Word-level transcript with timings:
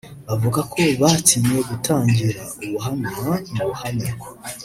avuga 0.33 0.59
ko 0.73 0.77
batinye 1.01 1.57
gutangira 1.69 2.41
ubuhamya 2.63 3.11
mu 3.53 3.61
ruhame 3.67 4.07